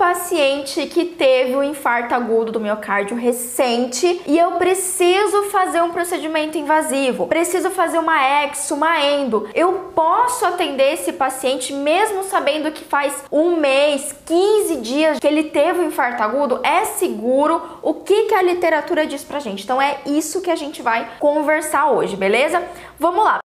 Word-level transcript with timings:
paciente 0.00 0.86
que 0.86 1.04
teve 1.04 1.54
um 1.54 1.62
infarto 1.62 2.14
agudo 2.14 2.50
do 2.50 2.58
miocárdio 2.58 3.14
recente 3.14 4.22
e 4.26 4.38
eu 4.38 4.52
preciso 4.52 5.42
fazer 5.50 5.82
um 5.82 5.90
procedimento 5.90 6.56
invasivo, 6.56 7.26
preciso 7.26 7.68
fazer 7.68 7.98
uma 7.98 8.18
exo, 8.42 8.74
uma 8.74 8.98
endo. 8.98 9.46
Eu 9.54 9.90
posso 9.94 10.46
atender 10.46 10.94
esse 10.94 11.12
paciente 11.12 11.74
mesmo 11.74 12.24
sabendo 12.24 12.72
que 12.72 12.82
faz 12.82 13.24
um 13.30 13.56
mês, 13.56 14.16
15 14.24 14.76
dias 14.76 15.18
que 15.18 15.26
ele 15.26 15.44
teve 15.44 15.80
um 15.80 15.88
infarto 15.88 16.22
agudo? 16.22 16.60
É 16.62 16.86
seguro? 16.86 17.60
O 17.82 17.92
que, 17.92 18.22
que 18.22 18.34
a 18.34 18.40
literatura 18.40 19.06
diz 19.06 19.22
pra 19.22 19.38
gente? 19.38 19.64
Então 19.64 19.82
é 19.82 19.98
isso 20.06 20.40
que 20.40 20.50
a 20.50 20.56
gente 20.56 20.80
vai 20.80 21.10
conversar 21.20 21.90
hoje, 21.90 22.16
beleza? 22.16 22.62
Vamos 22.98 23.22
lá. 23.22 23.40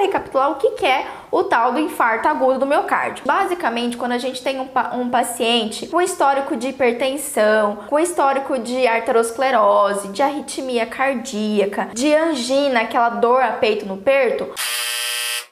Para 0.00 0.06
recapitular 0.06 0.50
o 0.50 0.54
que, 0.54 0.70
que 0.70 0.86
é 0.86 1.06
o 1.30 1.44
tal 1.44 1.72
do 1.72 1.78
infarto 1.78 2.26
agudo 2.26 2.60
do 2.60 2.66
miocárdio. 2.66 3.24
Basicamente, 3.26 3.96
quando 3.96 4.12
a 4.12 4.18
gente 4.18 4.42
tem 4.42 4.58
um, 4.58 4.68
um 4.94 5.10
paciente 5.10 5.86
com 5.86 6.00
histórico 6.00 6.56
de 6.56 6.68
hipertensão, 6.68 7.80
com 7.88 7.98
histórico 7.98 8.58
de 8.58 8.86
arteriosclerose, 8.86 10.08
de 10.08 10.22
arritmia 10.22 10.86
cardíaca, 10.86 11.88
de 11.92 12.14
angina, 12.14 12.80
aquela 12.80 13.10
dor 13.10 13.42
a 13.42 13.52
peito 13.52 13.84
no 13.84 13.98
perto, 13.98 14.48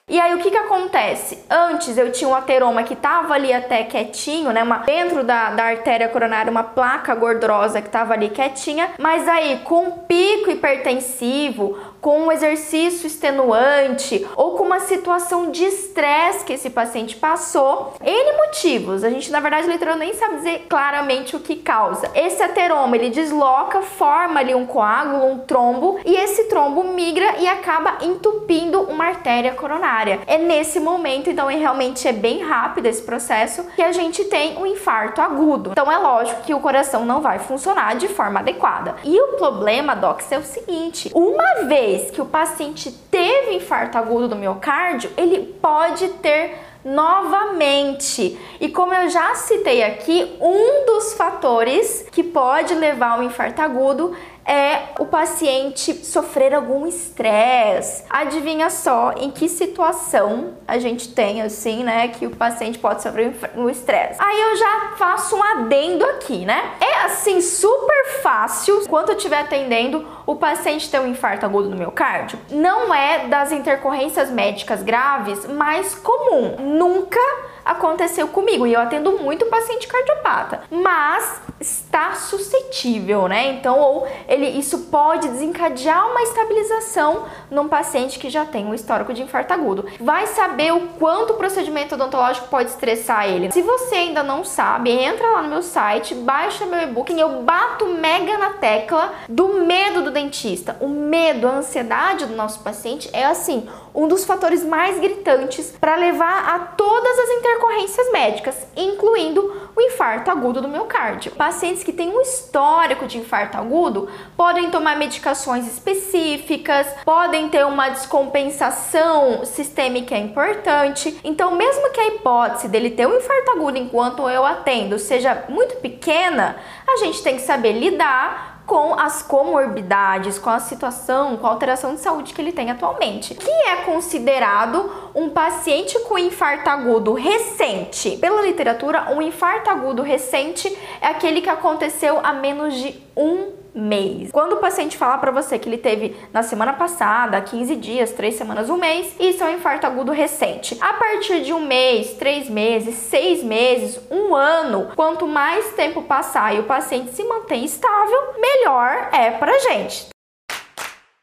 e 0.08 0.19
aí 0.19 0.34
o 0.34 0.39
que 0.39 0.51
que 0.51 0.56
acontece? 0.56 1.45
Antes 1.51 1.98
eu 1.98 2.11
tinha 2.11 2.30
um 2.30 2.34
ateroma 2.34 2.83
que 2.83 2.97
tava 2.97 3.34
ali 3.34 3.53
até 3.53 3.84
quietinho, 3.84 4.51
né? 4.53 4.62
Uma, 4.62 4.78
dentro 4.78 5.23
da, 5.23 5.51
da 5.51 5.64
artéria 5.64 6.08
coronária, 6.08 6.51
uma 6.51 6.64
placa 6.64 7.14
gordurosa 7.14 7.83
que 7.83 7.91
tava 7.91 8.14
ali 8.14 8.30
quietinha, 8.30 8.89
mas 8.98 9.28
aí 9.28 9.61
com 9.64 9.91
pico 9.91 10.51
hipertensivo, 10.51 11.78
com 12.01 12.23
um 12.23 12.33
exercício 12.33 13.07
extenuante 13.07 14.27
ou 14.37 14.57
com 14.57 14.65
uma 14.65 14.81
situação 14.81 15.51
de 15.51 15.65
estresse 15.65 16.45
que 16.45 16.53
esse 16.55 16.71
paciente 16.71 17.17
passou, 17.17 17.95
N 18.03 18.37
motivos. 18.39 19.05
A 19.05 19.11
gente, 19.11 19.31
na 19.31 19.41
verdade, 19.41 19.69
literalmente 19.69 19.99
nem 19.99 20.15
sabe 20.15 20.37
dizer 20.37 20.67
claramente 20.69 21.35
o 21.35 21.41
que 21.41 21.57
causa. 21.57 22.11
Esse 22.15 22.43
ateroma, 22.43 22.97
ele 22.97 23.11
desloca, 23.11 23.83
forma 23.83 24.41
ali 24.41 24.55
um 24.55 24.65
coágulo, 24.65 25.27
um 25.27 25.39
trombo, 25.41 25.99
e 26.05 26.15
esse 26.15 26.45
trombo 26.45 26.85
migra 26.85 27.37
e 27.39 27.49
acaba 27.49 27.99
entupindo 28.01 28.81
uma 28.83 29.07
artéria 29.07 29.53
coronária. 29.53 30.21
É 30.27 30.39
nesse 30.39 30.79
momento, 30.79 31.29
então, 31.29 31.51
é 31.51 31.57
realmente 31.57 32.07
é 32.07 32.13
bem 32.13 32.43
rápido 32.43 32.87
esse 32.87 33.03
processo, 33.03 33.65
que 33.75 33.83
a 33.83 33.93
gente 33.93 34.25
tem 34.25 34.57
um 34.57 34.65
infarto 34.65 35.21
agudo. 35.21 35.71
Então, 35.73 35.91
é 35.91 35.99
lógico 35.99 36.43
que 36.43 36.55
o 36.55 36.61
coração 36.61 37.05
não 37.05 37.21
vai 37.21 37.39
funcionar 37.39 37.97
de 37.97 38.09
forma 38.09 38.41
adequada. 38.41 38.97
E 39.05 39.21
o 39.21 39.37
problema, 39.37 39.95
Docs, 39.95 40.33
é 40.33 40.39
o 40.39 40.45
seguinte: 40.45 41.11
uma 41.13 41.67
vez 41.67 41.88
vez 41.89 42.11
que 42.11 42.20
o 42.20 42.27
paciente 42.27 42.91
teve 43.11 43.56
infarto 43.56 43.97
agudo 43.97 44.28
do 44.28 44.36
miocárdio, 44.36 45.11
ele 45.17 45.39
pode 45.61 46.08
ter 46.20 46.58
novamente. 46.84 48.39
E 48.61 48.69
como 48.69 48.95
eu 48.95 49.08
já 49.08 49.34
citei 49.34 49.83
aqui, 49.83 50.36
um 50.41 50.86
dos 50.86 51.14
fatores 51.14 52.06
que 52.12 52.22
pode 52.22 52.75
levar 52.75 53.12
ao 53.12 53.22
infarto 53.22 53.61
agudo 53.62 54.14
é 54.49 54.95
o 54.99 55.05
paciente 55.05 56.05
sofrer 56.07 56.55
algum 56.55 56.87
estresse. 56.87 58.03
Adivinha 58.09 58.71
só 58.71 59.13
em 59.19 59.31
que 59.31 59.47
situação 59.49 60.55
a 60.67 60.79
gente 60.79 61.11
tem 61.11 61.42
assim, 61.42 61.85
né, 61.85 62.09
que 62.09 62.27
o 62.27 62.35
paciente 62.35 62.79
pode 62.79 63.03
sofrer 63.03 63.35
um 63.55 63.69
estresse. 63.69 64.19
Aí 64.19 64.41
eu 64.41 64.57
já 64.57 64.92
faço 64.97 65.37
um 65.37 65.42
adendo 65.42 66.05
aqui, 66.05 66.47
né? 66.47 66.73
É 66.81 67.05
assim 67.05 67.42
super 67.42 68.20
fácil, 68.23 68.83
enquanto 68.83 69.11
eu 69.11 69.17
estiver 69.17 69.41
atendendo, 69.41 70.07
o 70.25 70.35
paciente 70.35 70.91
ter 70.91 70.98
um 70.98 71.07
infarto 71.07 71.45
agudo 71.45 71.69
no 71.69 71.77
miocárdio. 71.77 72.39
Não 72.51 72.95
é 72.95 73.27
das 73.27 73.53
intercorrências 73.53 74.31
médicas 74.31 74.83
graves 74.83 75.47
mais 75.47 75.95
comum. 75.95 76.57
Nunca 76.58 77.20
aconteceu 77.68 78.27
comigo 78.29 78.67
e 78.67 78.73
eu 78.73 78.80
atendo 78.80 79.12
muito 79.18 79.45
paciente 79.46 79.86
cardiopata, 79.86 80.62
mas 80.70 81.42
está 81.61 82.14
suscetível, 82.14 83.29
né? 83.29 83.48
Então, 83.52 83.79
ou 83.79 84.08
ele 84.27 84.46
isso 84.46 84.86
pode 84.90 85.29
desencadear 85.29 86.11
uma 86.11 86.23
estabilização 86.23 87.24
num 87.51 87.68
paciente 87.68 88.18
que 88.18 88.30
já 88.30 88.46
tem 88.46 88.64
um 88.64 88.74
histórico 88.74 89.12
de 89.12 89.23
infarto 89.23 89.52
agudo. 89.52 89.86
Vai 90.01 90.27
saber 90.28 90.73
o 90.73 90.80
quanto 90.98 91.34
o 91.34 91.36
procedimento 91.36 91.95
odontológico 91.95 92.48
pode 92.48 92.70
estressar 92.70 93.28
ele. 93.28 93.52
Se 93.52 93.61
você 93.61 93.96
ainda 93.96 94.23
não 94.23 94.45
sabe, 94.45 94.90
entra 94.90 95.30
lá 95.30 95.42
no 95.42 95.48
meu 95.48 95.62
site, 95.62 96.14
baixa 96.14 96.64
meu 96.64 96.80
e-book 96.80 97.12
e 97.12 97.20
eu 97.20 97.42
bato 97.42 97.86
mega 97.86 98.39
na 98.39 98.51
tecla 98.51 99.12
do 99.28 99.64
medo 99.64 100.02
do 100.02 100.11
dentista. 100.11 100.77
O 100.80 100.89
medo, 100.89 101.46
a 101.46 101.57
ansiedade 101.57 102.24
do 102.24 102.34
nosso 102.34 102.61
paciente 102.61 103.11
é 103.12 103.27
assim, 103.27 103.68
um 103.95 104.09
dos 104.09 104.25
fatores 104.25 104.65
mais 104.65 104.99
gritantes 104.99 105.75
para 105.81 105.97
levar 105.97 106.55
a 106.55 106.59
todas 106.59 107.19
as 107.19 107.31
intercorrências 107.31 108.13
médicas, 108.13 108.67
incluindo 108.77 109.71
o 109.75 109.81
infarto 109.81 110.31
agudo 110.31 110.61
do 110.61 110.69
miocárdio. 110.69 111.33
Pacientes 111.33 111.83
que 111.83 111.93
têm 111.93 112.11
um 112.11 112.21
histórico 112.21 113.07
de 113.07 113.19
infarto 113.19 113.57
agudo 113.57 114.09
podem 114.37 114.71
tomar 114.71 114.97
medicações 114.97 115.67
específicas, 115.67 116.87
podem 117.05 117.49
ter 117.49 117.65
uma 117.65 117.89
descompensação 117.89 119.45
sistêmica 119.45 120.17
importante. 120.17 121.19
Então, 121.23 121.55
mesmo 121.55 121.91
que 121.91 122.01
a 122.01 122.09
hipótese 122.09 122.69
dele 122.69 122.91
ter 122.91 123.07
um 123.07 123.17
infarto 123.17 123.51
agudo 123.53 123.79
enquanto 123.79 124.29
eu 124.29 124.45
atendo 124.45 124.99
seja 124.99 125.45
muito 125.49 125.77
pequena, 125.77 126.57
a 126.87 126.97
gente 126.97 127.23
tem 127.23 127.37
que 127.37 127.43
saber 127.43 127.73
lidar 127.73 128.57
com 128.69 128.93
as 129.00 129.23
comorbidades, 129.23 130.38
com 130.38 130.50
a 130.50 130.61
situação, 130.61 131.38
com 131.38 131.46
a 131.46 131.50
alteração 131.50 131.94
de 131.94 132.02
saúde 132.02 132.34
que 132.34 132.40
ele 132.43 132.52
tem 132.52 132.70
atualmente. 132.70 133.34
Que 133.34 133.50
é 133.50 133.76
considerado 133.76 135.11
um 135.14 135.31
paciente 135.31 135.99
com 136.00 136.19
infarto 136.19 136.69
agudo 136.69 137.14
recente. 137.14 138.19
Pela 138.19 138.43
literatura, 138.43 139.11
um 139.11 139.23
infarto 139.23 139.70
agudo 139.70 140.02
recente 140.02 140.69
é 141.00 141.06
aquele 141.06 141.40
que 141.40 141.49
aconteceu 141.49 142.20
há 142.23 142.34
menos 142.34 142.75
de 142.75 142.94
um 143.17 143.57
mês. 143.78 144.31
Quando 144.32 144.55
o 144.55 144.56
paciente 144.56 144.96
falar 144.96 145.19
para 145.19 145.31
você 145.31 145.58
que 145.58 145.69
ele 145.69 145.78
teve 145.78 146.16
na 146.32 146.43
semana 146.43 146.72
passada, 146.72 147.40
15 147.40 147.76
dias, 147.76 148.12
3 148.12 148.34
semanas, 148.34 148.69
um 148.69 148.76
mês, 148.76 149.14
isso 149.20 149.43
é 149.43 149.46
um 149.46 149.55
infarto 149.55 149.87
agudo 149.87 150.12
recente. 150.12 150.76
A 150.81 150.94
partir 150.94 151.43
de 151.43 151.52
um 151.52 151.61
mês, 151.61 152.14
três 152.14 152.49
meses, 152.49 152.94
seis 152.96 153.43
meses, 153.43 154.00
um 154.11 154.34
ano, 154.34 154.88
quanto 154.96 155.26
mais 155.26 155.72
tempo 155.75 156.02
passar 156.02 156.55
e 156.55 156.58
o 156.58 156.64
paciente 156.64 157.12
se 157.12 157.22
mantém 157.25 157.64
estável, 157.64 158.34
melhor 158.38 159.08
é 159.12 159.31
pra 159.31 159.58
gente. 159.58 160.18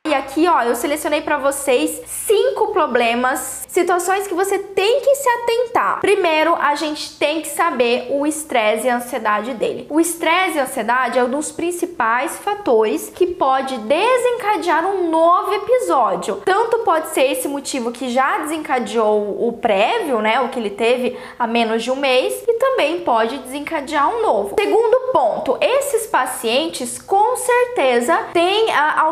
E 0.08 0.14
aqui, 0.14 0.48
ó, 0.48 0.62
eu 0.62 0.76
selecionei 0.76 1.22
para 1.22 1.40
vocês 1.40 2.00
cinco 2.06 2.68
problemas, 2.68 3.66
situações 3.68 4.28
que 4.28 4.36
você 4.36 4.60
tem 4.60 5.02
que 5.02 5.16
se 5.16 5.28
atentar. 5.28 6.00
Primeiro, 6.00 6.56
a 6.56 6.76
gente 6.76 7.18
tem 7.18 7.42
que 7.42 7.48
saber 7.48 8.10
o 8.12 8.28
estresse 8.28 8.86
e 8.86 8.90
a 8.90 8.98
ansiedade 8.98 9.56
dele. 9.56 9.88
O 9.90 10.00
estresse 10.00 10.58
e 10.58 10.60
a 10.60 10.64
ansiedade 10.66 11.18
é 11.18 11.24
um 11.24 11.30
dos 11.32 11.52
principais 11.52 12.38
fatores 12.38 13.10
que 13.10 13.26
pode 13.26 13.80
desencadear 13.80 14.86
um 14.86 15.10
novo 15.10 15.52
episódio. 15.56 16.40
Tanto 16.46 16.80
pode 16.80 17.10
ser 17.10 17.32
esse 17.32 17.48
motivo 17.48 17.92
que 17.92 18.10
já 18.10 18.38
desencadeou 18.38 19.48
o 19.48 19.54
prévio, 19.54 20.22
né, 20.22 20.40
o 20.40 20.50
que 20.50 20.60
ele 20.60 20.70
teve 20.70 21.18
há 21.40 21.48
menos 21.48 21.84
de 21.84 21.90
um 21.90 21.96
mês, 21.96 22.44
e 22.48 22.54
também 22.54 23.02
pode 23.02 23.40
desencadear 23.40 24.16
um 24.16 24.22
novo. 24.22 24.56
Segundo 24.60 25.12
ponto, 25.12 25.58
esses 25.60 26.06
pacientes 26.06 27.02
com 27.02 27.36
certeza 27.38 28.16
têm 28.34 28.72
ah, 28.72 29.08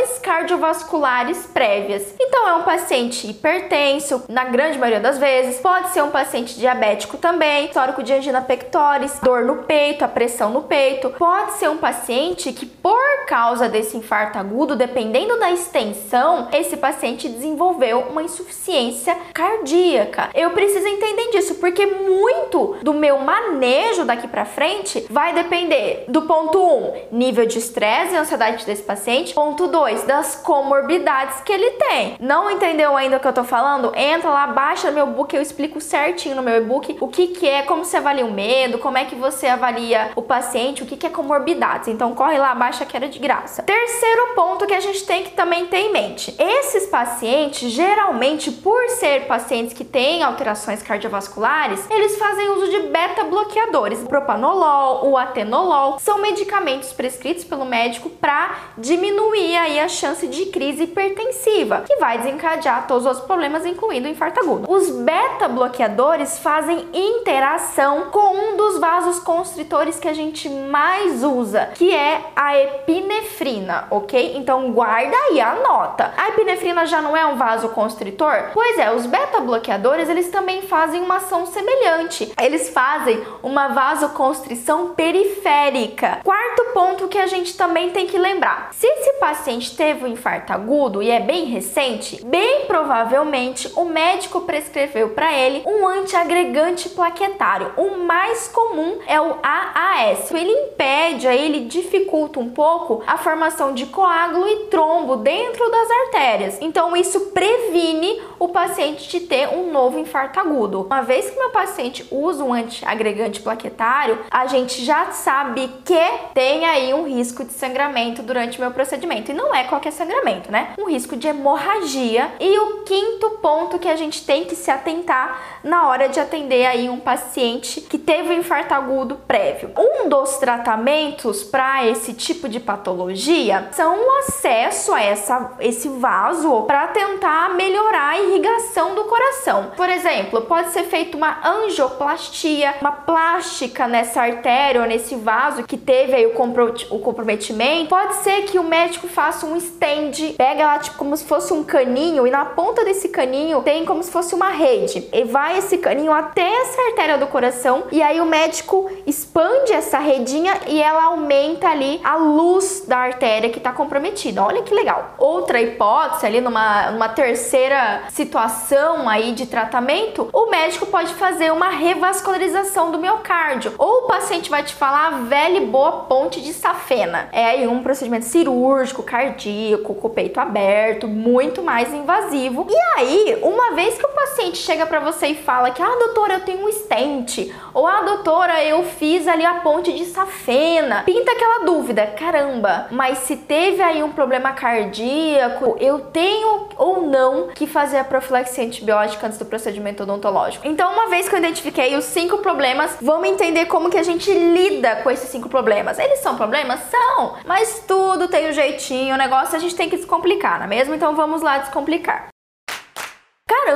alterações 0.00 0.18
cardiovasculares 0.18 1.46
prévias. 1.46 2.14
Então 2.18 2.48
é 2.48 2.54
um 2.54 2.62
paciente 2.62 3.28
hipertenso, 3.28 4.24
na 4.28 4.44
grande 4.44 4.78
maioria 4.78 5.00
das 5.00 5.18
vezes, 5.18 5.60
pode 5.60 5.90
ser 5.90 6.02
um 6.02 6.10
paciente 6.10 6.58
diabético 6.58 7.16
também, 7.16 7.66
histórico 7.66 8.02
de 8.02 8.12
angina 8.12 8.40
pectoris, 8.40 9.18
dor 9.22 9.44
no 9.44 9.64
peito, 9.64 10.04
a 10.04 10.08
pressão 10.08 10.50
no 10.50 10.62
peito, 10.62 11.10
pode 11.10 11.52
ser 11.52 11.68
um 11.68 11.76
paciente 11.76 12.52
que 12.52 12.66
por 12.66 13.26
causa 13.26 13.68
desse 13.68 13.96
infarto 13.96 14.38
agudo, 14.38 14.76
dependendo 14.76 15.38
da 15.38 15.50
extensão, 15.50 16.48
esse 16.52 16.76
paciente 16.76 17.28
desenvolveu 17.28 18.00
uma 18.10 18.22
insuficiência 18.22 19.16
cardíaca. 19.34 20.30
Eu 20.34 20.50
preciso 20.50 20.86
entender 20.86 21.30
disso 21.30 21.56
porque 21.56 21.86
muito 21.86 22.76
do 22.82 22.94
meu 22.94 23.18
manejo 23.18 24.04
daqui 24.04 24.26
para 24.26 24.44
frente 24.44 25.06
vai 25.10 25.32
depender 25.32 26.04
do 26.08 26.22
ponto 26.22 26.58
1, 26.58 26.62
um, 26.62 26.92
nível 27.12 27.46
de 27.46 27.58
estresse 27.58 28.14
e 28.14 28.16
ansiedade 28.16 28.64
desse 28.64 28.82
paciente, 28.82 29.34
ponto 29.34 29.66
2, 29.66 29.89
das 30.02 30.36
comorbidades 30.36 31.40
que 31.40 31.52
ele 31.52 31.70
tem. 31.72 32.16
Não 32.20 32.50
entendeu 32.50 32.96
ainda 32.96 33.16
o 33.16 33.20
que 33.20 33.26
eu 33.26 33.32
tô 33.32 33.44
falando? 33.44 33.92
Entra 33.96 34.30
lá, 34.30 34.46
baixa 34.46 34.90
meu 34.90 35.06
book, 35.06 35.34
eu 35.34 35.42
explico 35.42 35.80
certinho 35.80 36.36
no 36.36 36.42
meu 36.42 36.56
e-book 36.56 36.96
o 37.00 37.08
que 37.08 37.28
que 37.28 37.48
é, 37.48 37.62
como 37.62 37.84
você 37.84 37.96
avalia 37.96 38.24
o 38.24 38.32
medo, 38.32 38.78
como 38.78 38.98
é 38.98 39.04
que 39.04 39.14
você 39.14 39.46
avalia 39.46 40.12
o 40.14 40.22
paciente, 40.22 40.82
o 40.82 40.86
que 40.86 40.96
que 40.96 41.06
é 41.06 41.10
comorbidades. 41.10 41.88
Então 41.88 42.14
corre 42.14 42.38
lá, 42.38 42.54
baixa 42.54 42.84
que 42.84 42.96
era 42.96 43.08
de 43.08 43.18
graça. 43.18 43.62
Terceiro 43.62 44.34
ponto 44.34 44.66
que 44.66 44.74
a 44.74 44.80
gente 44.80 45.04
tem 45.04 45.24
que 45.24 45.30
também 45.30 45.66
ter 45.66 45.78
em 45.78 45.92
mente: 45.92 46.34
esses 46.38 46.86
pacientes, 46.86 47.70
geralmente, 47.70 48.50
por 48.50 48.88
ser 48.90 49.26
pacientes 49.26 49.72
que 49.72 49.84
têm 49.84 50.22
alterações 50.22 50.82
cardiovasculares, 50.82 51.84
eles 51.90 52.18
fazem 52.18 52.50
uso 52.50 52.70
de 52.70 52.80
beta-bloqueadores. 52.88 54.02
O 54.02 54.06
propanolol, 54.06 55.10
o 55.10 55.16
atenolol 55.16 55.98
são 55.98 56.18
medicamentos 56.18 56.92
prescritos 56.92 57.44
pelo 57.44 57.64
médico 57.64 58.08
para 58.10 58.72
diminuir 58.76 59.56
aí 59.56 59.79
a 59.80 59.88
chance 59.88 60.26
de 60.26 60.46
crise 60.46 60.84
hipertensiva, 60.84 61.84
que 61.86 61.96
vai 61.96 62.18
desencadear 62.18 62.86
todos 62.86 63.06
os 63.06 63.20
problemas, 63.20 63.66
incluindo 63.66 64.08
o 64.08 64.10
infarto 64.10 64.40
agudo. 64.40 64.70
Os 64.70 64.90
beta-bloqueadores 64.90 66.38
fazem 66.38 66.86
interação 66.92 68.10
com 68.10 68.34
um 68.34 68.56
dos 68.56 68.78
vasos 68.78 69.18
constritores 69.18 69.98
que 69.98 70.08
a 70.08 70.12
gente 70.12 70.48
mais 70.48 71.22
usa, 71.22 71.66
que 71.74 71.94
é 71.94 72.20
a 72.34 72.58
epinefrina, 72.58 73.86
ok? 73.90 74.36
Então 74.36 74.72
guarda 74.72 75.16
e 75.32 75.40
anota. 75.40 76.12
A 76.16 76.28
epinefrina 76.28 76.86
já 76.86 77.00
não 77.00 77.16
é 77.16 77.24
um 77.26 77.36
vasoconstritor? 77.36 78.50
Pois 78.52 78.78
é, 78.78 78.92
os 78.92 79.06
beta-bloqueadores 79.06 80.08
eles 80.08 80.28
também 80.30 80.62
fazem 80.62 81.00
uma 81.00 81.16
ação 81.16 81.46
semelhante. 81.46 82.32
Eles 82.40 82.68
fazem 82.70 83.22
uma 83.42 83.68
vasoconstrição 83.68 84.94
periférica. 84.94 86.20
Quarto 86.24 86.64
ponto 86.72 87.08
que 87.08 87.18
a 87.18 87.26
gente 87.26 87.56
também 87.56 87.90
tem 87.90 88.06
que 88.06 88.18
lembrar: 88.18 88.70
se 88.72 88.86
esse 88.86 89.12
paciente 89.14 89.69
teve 89.76 90.04
um 90.04 90.08
infarto 90.08 90.52
agudo 90.52 91.02
e 91.02 91.10
é 91.10 91.20
bem 91.20 91.46
recente, 91.46 92.24
bem 92.24 92.66
provavelmente 92.66 93.70
o 93.76 93.84
médico 93.84 94.42
prescreveu 94.42 95.10
para 95.10 95.32
ele 95.32 95.62
um 95.66 95.86
antiagregante 95.86 96.88
plaquetário. 96.90 97.72
O 97.76 97.98
mais 97.98 98.48
comum 98.48 98.98
é 99.06 99.20
o 99.20 99.36
AAS. 99.42 100.30
Ele 100.30 100.50
impede, 100.50 101.26
ele 101.26 101.66
dificulta 101.66 102.40
um 102.40 102.50
pouco 102.50 103.02
a 103.06 103.18
formação 103.18 103.74
de 103.74 103.86
coágulo 103.86 104.48
e 104.48 104.56
trombo 104.66 105.16
dentro 105.16 105.70
das 105.70 105.90
artérias. 105.90 106.58
Então 106.60 106.96
isso 106.96 107.20
previne 107.32 108.20
o 108.38 108.48
paciente 108.48 109.08
de 109.08 109.20
ter 109.20 109.48
um 109.48 109.70
novo 109.70 109.98
infarto 109.98 110.40
agudo. 110.40 110.82
Uma 110.82 111.02
vez 111.02 111.30
que 111.30 111.38
meu 111.38 111.50
paciente 111.50 112.06
usa 112.10 112.42
um 112.42 112.52
antiagregante 112.52 113.40
plaquetário, 113.40 114.18
a 114.30 114.46
gente 114.46 114.84
já 114.84 115.12
sabe 115.12 115.68
que 115.84 116.00
tem 116.34 116.64
aí 116.64 116.92
um 116.94 117.06
risco 117.06 117.44
de 117.44 117.52
sangramento 117.52 118.22
durante 118.22 118.58
o 118.58 118.60
meu 118.60 118.70
procedimento. 118.70 119.30
E 119.30 119.34
não 119.34 119.49
é 119.54 119.64
qualquer 119.64 119.92
sangramento, 119.92 120.50
né? 120.50 120.74
Um 120.78 120.88
risco 120.88 121.16
de 121.16 121.28
hemorragia. 121.28 122.32
E 122.40 122.58
o 122.58 122.82
quinto 122.82 123.30
ponto 123.42 123.78
que 123.78 123.88
a 123.88 123.96
gente 123.96 124.24
tem 124.24 124.44
que 124.44 124.54
se 124.54 124.70
atentar 124.70 125.60
na 125.62 125.88
hora 125.88 126.08
de 126.08 126.18
atender 126.18 126.66
aí 126.66 126.88
um 126.88 126.98
paciente 126.98 127.80
que 127.80 127.98
teve 127.98 128.30
um 128.30 128.38
infarto 128.38 128.74
agudo 128.74 129.16
prévio. 129.26 129.70
Um 129.76 130.08
dos 130.08 130.38
tratamentos 130.38 131.42
para 131.44 131.86
esse 131.86 132.14
tipo 132.14 132.48
de 132.48 132.60
patologia 132.60 133.68
são 133.72 133.96
o 133.96 134.10
acesso 134.18 134.92
a 134.92 135.02
essa, 135.02 135.52
esse 135.60 135.88
vaso 135.88 136.62
para 136.62 136.88
tentar 136.88 137.54
melhorar 137.54 138.10
a 138.10 138.18
irrigação 138.18 138.94
do 138.94 139.04
coração. 139.04 139.72
Por 139.76 139.88
exemplo, 139.88 140.42
pode 140.42 140.70
ser 140.70 140.84
feita 140.84 141.16
uma 141.16 141.40
angioplastia, 141.46 142.74
uma 142.80 142.92
plástica 142.92 143.86
nessa 143.86 144.22
artéria 144.22 144.80
ou 144.80 144.86
nesse 144.86 145.14
vaso 145.14 145.64
que 145.64 145.76
teve 145.76 146.14
aí 146.14 146.26
o 146.26 146.98
comprometimento. 147.00 147.88
Pode 147.88 148.14
ser 148.16 148.42
que 148.42 148.58
o 148.58 148.64
médico 148.64 149.08
faça 149.08 149.39
um 149.46 149.56
stand, 149.56 150.34
pega 150.36 150.66
lá 150.66 150.78
tipo 150.78 150.96
como 150.96 151.16
se 151.16 151.24
fosse 151.24 151.52
um 151.52 151.62
caninho 151.64 152.26
e 152.26 152.30
na 152.30 152.44
ponta 152.44 152.84
desse 152.84 153.08
caninho 153.08 153.62
tem 153.62 153.84
como 153.84 154.02
se 154.02 154.10
fosse 154.10 154.34
uma 154.34 154.50
rede. 154.50 155.08
E 155.12 155.24
vai 155.24 155.58
esse 155.58 155.78
caninho 155.78 156.12
até 156.12 156.42
essa 156.42 156.82
artéria 156.82 157.18
do 157.18 157.26
coração 157.26 157.84
e 157.90 158.02
aí 158.02 158.20
o 158.20 158.26
médico 158.26 158.90
expande 159.06 159.72
essa 159.72 159.98
redinha 159.98 160.52
e 160.66 160.82
ela 160.82 161.04
aumenta 161.04 161.68
ali 161.68 162.00
a 162.04 162.16
luz 162.16 162.84
da 162.86 162.98
artéria 162.98 163.50
que 163.50 163.58
está 163.58 163.72
comprometida. 163.72 164.42
Olha 164.42 164.62
que 164.62 164.74
legal. 164.74 165.14
Outra 165.18 165.60
hipótese 165.60 166.26
ali 166.26 166.40
numa, 166.40 166.90
numa 166.90 167.08
terceira 167.08 168.02
situação 168.10 169.08
aí 169.08 169.32
de 169.32 169.46
tratamento, 169.46 170.28
o 170.32 170.50
médico 170.50 170.86
pode 170.86 171.14
fazer 171.14 171.52
uma 171.52 171.68
revascularização 171.68 172.90
do 172.90 172.98
miocárdio. 172.98 173.74
Ou 173.78 174.04
o 174.04 174.06
paciente 174.06 174.50
vai 174.50 174.62
te 174.62 174.74
falar 174.74 175.22
velha 175.24 175.58
e 175.58 175.66
boa 175.66 176.04
ponte 176.04 176.40
de 176.40 176.52
safena. 176.52 177.28
É 177.32 177.44
aí 177.46 177.66
um 177.66 177.82
procedimento 177.82 178.24
cirúrgico, 178.26 179.02
cardíaco, 179.02 179.29
com 179.78 180.06
o 180.06 180.10
peito 180.10 180.40
aberto, 180.40 181.06
muito 181.06 181.62
mais 181.62 181.92
invasivo. 181.92 182.66
E 182.68 182.98
aí, 182.98 183.38
uma 183.42 183.74
vez 183.74 183.96
que 183.96 184.06
o 184.06 184.08
paciente 184.08 184.58
chega 184.58 184.86
para 184.86 185.00
você 185.00 185.28
e 185.28 185.34
fala 185.34 185.70
que, 185.70 185.82
ah, 185.82 185.96
doutora, 185.98 186.34
eu 186.34 186.40
tenho 186.40 186.64
um 186.64 186.72
stent, 186.72 187.52
ou 187.72 187.86
ah, 187.86 188.02
doutora, 188.02 188.64
eu 188.64 188.84
fiz 188.84 189.26
ali 189.26 189.44
a 189.44 189.54
ponte 189.56 189.92
de 189.92 190.04
safena, 190.04 191.02
pinta 191.04 191.32
aquela 191.32 191.64
dúvida, 191.64 192.06
caramba, 192.06 192.86
mas 192.90 193.18
se 193.18 193.36
teve 193.36 193.82
aí 193.82 194.02
um 194.02 194.12
problema 194.12 194.52
cardíaco, 194.52 195.76
eu 195.80 196.00
tenho 196.00 196.68
ou 196.76 197.02
não 197.02 197.48
que 197.48 197.66
fazer 197.66 197.98
a 197.98 198.04
profilaxia 198.04 198.64
antibiótica 198.64 199.26
antes 199.26 199.38
do 199.38 199.44
procedimento 199.44 200.02
odontológico. 200.02 200.66
Então, 200.66 200.92
uma 200.92 201.08
vez 201.08 201.28
que 201.28 201.34
eu 201.34 201.38
identifiquei 201.38 201.96
os 201.96 202.04
cinco 202.04 202.38
problemas, 202.38 202.96
vamos 203.00 203.28
entender 203.28 203.66
como 203.66 203.90
que 203.90 203.98
a 203.98 204.02
gente 204.02 204.32
lida 204.32 204.96
com 204.96 205.10
esses 205.10 205.28
cinco 205.28 205.48
problemas. 205.48 205.98
Eles 205.98 206.20
são 206.20 206.36
problemas? 206.36 206.80
São, 206.90 207.34
mas 207.44 207.84
tudo 207.86 208.28
tem 208.28 208.48
um 208.48 208.52
jeitinho, 208.52 209.16
negócio 209.20 209.56
a 209.56 209.60
gente 209.60 209.76
tem 209.76 209.88
que 209.88 209.96
descomplicar, 209.96 210.58
não 210.58 210.64
é 210.64 210.68
mesmo? 210.68 210.94
Então 210.94 211.14
vamos 211.14 211.42
lá 211.42 211.58
descomplicar. 211.58 212.28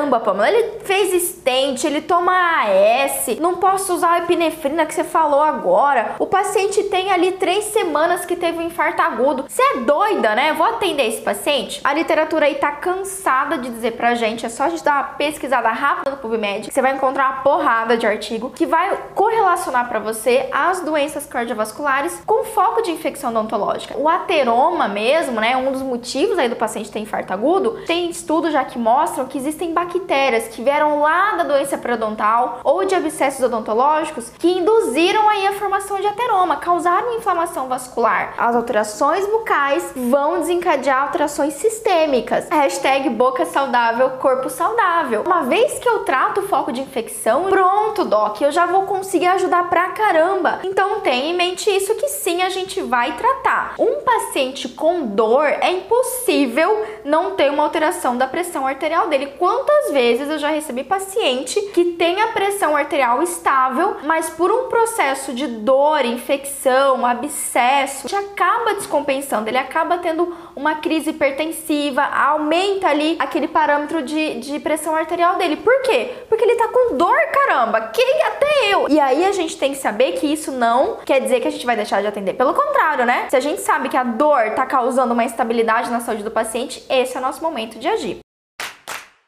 Caramba, 0.04 0.20
Pamela, 0.20 0.50
ele 0.50 0.80
fez 0.80 1.22
stent, 1.22 1.84
ele 1.84 2.02
toma 2.02 2.32
AS, 2.32 3.38
não 3.40 3.54
posso 3.54 3.94
usar 3.94 4.12
a 4.12 4.18
epinefrina 4.18 4.84
que 4.84 4.92
você 4.92 5.02
falou 5.02 5.40
agora. 5.40 6.16
O 6.18 6.26
paciente 6.26 6.82
tem 6.84 7.10
ali 7.10 7.32
três 7.32 7.64
semanas 7.66 8.26
que 8.26 8.36
teve 8.36 8.58
um 8.58 8.62
infarto 8.62 9.00
agudo. 9.00 9.46
Você 9.48 9.62
é 9.62 9.76
doida, 9.78 10.34
né? 10.34 10.52
Vou 10.52 10.66
atender 10.66 11.06
esse 11.06 11.22
paciente. 11.22 11.80
A 11.82 11.94
literatura 11.94 12.44
aí 12.44 12.56
tá 12.56 12.72
cansada 12.72 13.56
de 13.56 13.70
dizer 13.70 13.92
pra 13.92 14.14
gente, 14.14 14.44
é 14.44 14.48
só 14.50 14.64
a 14.64 14.68
gente 14.68 14.84
dar 14.84 14.92
uma 14.92 15.04
pesquisada 15.14 15.70
rápida 15.70 16.10
no 16.10 16.18
PubMed, 16.18 16.70
você 16.70 16.82
vai 16.82 16.94
encontrar 16.94 17.30
uma 17.30 17.42
porrada 17.42 17.96
de 17.96 18.06
artigo 18.06 18.50
que 18.50 18.66
vai 18.66 18.94
correlacionar 19.14 19.88
para 19.88 20.00
você 20.00 20.48
as 20.52 20.80
doenças 20.80 21.24
cardiovasculares 21.24 22.22
com 22.26 22.44
foco 22.44 22.82
de 22.82 22.90
infecção 22.90 23.30
odontológica. 23.30 23.96
O 23.96 24.06
ateroma 24.06 24.86
mesmo, 24.86 25.40
né, 25.40 25.56
um 25.56 25.72
dos 25.72 25.82
motivos 25.82 26.38
aí 26.38 26.48
do 26.48 26.56
paciente 26.56 26.90
ter 26.90 26.98
infarto 26.98 27.32
agudo, 27.32 27.82
tem 27.86 28.10
estudos 28.10 28.52
já 28.52 28.64
que 28.64 28.78
mostram 28.78 29.26
que 29.26 29.38
existem 29.38 29.54
existem 29.54 29.72
bactérias 30.04 30.48
que 30.48 30.62
vieram 30.62 31.00
lá 31.00 31.32
da 31.36 31.44
doença 31.44 31.78
periodontal 31.78 32.60
ou 32.62 32.84
de 32.84 32.94
abscessos 32.94 33.44
odontológicos 33.44 34.30
que 34.38 34.58
induziram 34.58 35.28
aí 35.28 35.46
a 35.46 35.52
formação 35.52 36.00
de 36.00 36.06
ateroma, 36.06 36.56
causaram 36.56 37.14
inflamação 37.14 37.68
vascular. 37.68 38.34
As 38.36 38.54
alterações 38.54 39.26
bucais 39.26 39.92
vão 39.94 40.40
desencadear 40.40 41.02
alterações 41.02 41.54
sistêmicas. 41.54 42.48
Hashtag 42.50 43.08
boca 43.10 43.44
saudável, 43.44 44.10
corpo 44.10 44.50
saudável. 44.50 45.22
Uma 45.26 45.42
vez 45.42 45.78
que 45.78 45.88
eu 45.88 46.00
trato 46.00 46.40
o 46.40 46.48
foco 46.48 46.72
de 46.72 46.80
infecção, 46.80 47.44
pronto, 47.44 48.04
Doc, 48.04 48.40
eu 48.40 48.52
já 48.52 48.66
vou 48.66 48.82
conseguir 48.82 49.26
ajudar 49.26 49.68
pra 49.68 49.90
caramba. 49.90 50.60
Então 50.64 51.00
tenha 51.00 51.30
em 51.30 51.36
mente 51.36 51.70
isso 51.70 51.94
que 51.94 52.08
sim 52.08 52.42
a 52.42 52.50
gente 52.50 52.80
vai 52.82 53.16
tratar. 53.16 53.74
Um 53.78 54.02
paciente 54.02 54.68
com 54.68 55.06
dor 55.06 55.46
é 55.46 55.70
impossível 55.70 56.84
não 57.04 57.32
ter 57.32 57.50
uma 57.50 57.62
alteração 57.62 58.16
da 58.16 58.26
pressão 58.26 58.66
arterial 58.66 59.08
dele. 59.08 59.34
Quando 59.38 59.83
quantas 59.84 59.92
vezes 59.92 60.30
eu 60.30 60.38
já 60.38 60.50
recebi 60.50 60.84
paciente 60.84 61.60
que 61.72 61.84
tem 61.92 62.20
a 62.20 62.28
pressão 62.28 62.76
arterial 62.76 63.22
estável, 63.22 63.96
mas 64.04 64.30
por 64.30 64.50
um 64.50 64.68
processo 64.68 65.32
de 65.32 65.46
dor, 65.46 66.04
infecção, 66.04 67.04
abscesso, 67.04 68.08
que 68.08 68.14
acaba 68.14 68.74
descompensando, 68.74 69.48
ele 69.48 69.58
acaba 69.58 69.98
tendo 69.98 70.34
uma 70.56 70.76
crise 70.76 71.10
hipertensiva, 71.10 72.02
aumenta 72.02 72.88
ali 72.88 73.16
aquele 73.18 73.48
parâmetro 73.48 74.02
de, 74.02 74.40
de 74.40 74.58
pressão 74.60 74.94
arterial 74.94 75.36
dele. 75.36 75.56
Por 75.56 75.82
quê? 75.82 76.10
Porque 76.28 76.44
ele 76.44 76.56
tá 76.56 76.68
com 76.68 76.96
dor, 76.96 77.16
caramba, 77.32 77.80
que 77.88 78.02
até 78.22 78.72
eu. 78.72 78.88
E 78.88 78.98
aí 78.98 79.24
a 79.24 79.32
gente 79.32 79.56
tem 79.58 79.72
que 79.72 79.78
saber 79.78 80.12
que 80.12 80.26
isso 80.26 80.52
não 80.52 80.98
quer 81.04 81.20
dizer 81.20 81.40
que 81.40 81.48
a 81.48 81.50
gente 81.50 81.66
vai 81.66 81.76
deixar 81.76 82.00
de 82.00 82.06
atender. 82.06 82.34
Pelo 82.34 82.54
contrário, 82.54 83.04
né? 83.04 83.26
Se 83.28 83.36
a 83.36 83.40
gente 83.40 83.60
sabe 83.60 83.88
que 83.88 83.96
a 83.96 84.04
dor 84.04 84.50
tá 84.54 84.64
causando 84.66 85.12
uma 85.12 85.24
instabilidade 85.24 85.90
na 85.90 86.00
saúde 86.00 86.22
do 86.22 86.30
paciente, 86.30 86.84
esse 86.88 87.16
é 87.16 87.20
o 87.20 87.22
nosso 87.22 87.42
momento 87.42 87.78
de 87.78 87.88
agir. 87.88 88.23